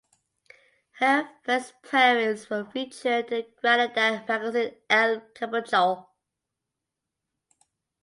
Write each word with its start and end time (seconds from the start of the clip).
Her 0.93 1.29
first 1.43 1.75
poems 1.83 2.49
were 2.49 2.65
featured 2.65 3.31
in 3.31 3.43
the 3.43 3.47
Granadan 3.61 4.27
magazine 4.27 4.75
"El 4.89 5.19
Capricho". 5.35 6.07